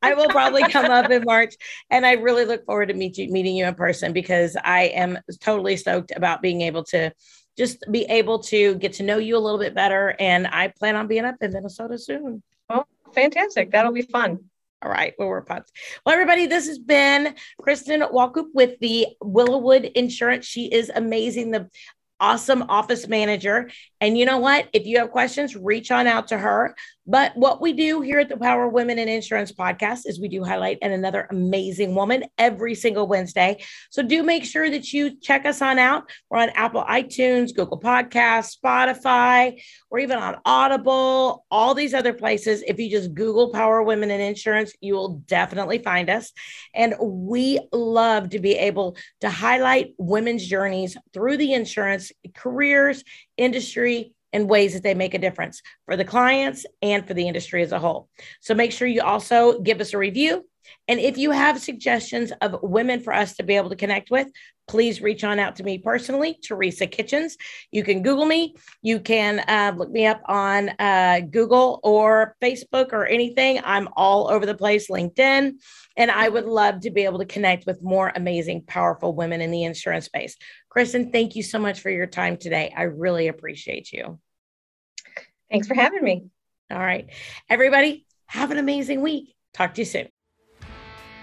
[0.02, 1.54] I will probably come up in March,
[1.90, 5.18] and I really look forward to meet you, meeting you in person because I am
[5.40, 7.12] totally stoked about being able to
[7.58, 10.14] just be able to get to know you a little bit better.
[10.18, 12.42] And I plan on being up in Minnesota soon.
[12.70, 13.72] Oh, fantastic.
[13.72, 14.38] That'll be fun.
[14.80, 15.12] All right.
[15.18, 15.72] Well, we're pumped.
[16.06, 20.46] Well, everybody, this has been Kristen Walkup with the Willowwood Insurance.
[20.46, 21.50] She is amazing.
[21.50, 21.68] The
[22.20, 23.70] awesome office manager.
[24.00, 24.68] And you know what?
[24.72, 26.74] If you have questions, reach on out to her.
[27.10, 30.44] But what we do here at the Power Women in Insurance podcast is we do
[30.44, 33.64] highlight and another amazing woman every single Wednesday.
[33.88, 36.10] So do make sure that you check us on out.
[36.28, 42.62] We're on Apple iTunes, Google Podcasts, Spotify, or even on Audible, all these other places.
[42.66, 46.30] If you just Google Power Women in Insurance, you will definitely find us.
[46.74, 53.02] And we love to be able to highlight women's journeys through the insurance careers,
[53.38, 53.87] industry,
[54.32, 57.72] and ways that they make a difference for the clients and for the industry as
[57.72, 58.08] a whole.
[58.40, 60.44] So make sure you also give us a review.
[60.86, 64.28] And if you have suggestions of women for us to be able to connect with,
[64.68, 67.36] please reach on out to me personally, Teresa Kitchens.
[67.72, 68.54] You can Google me.
[68.82, 73.60] You can uh, look me up on uh, Google or Facebook or anything.
[73.64, 75.54] I'm all over the place, LinkedIn.
[75.96, 79.50] And I would love to be able to connect with more amazing, powerful women in
[79.50, 80.36] the insurance space.
[80.68, 82.72] Kristen, thank you so much for your time today.
[82.76, 84.20] I really appreciate you.
[85.50, 86.26] Thanks for having me.
[86.70, 87.08] All right.
[87.48, 89.34] Everybody, have an amazing week.
[89.54, 90.08] Talk to you soon.